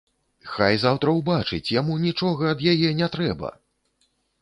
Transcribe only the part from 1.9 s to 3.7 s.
нічога ад яе не трэба!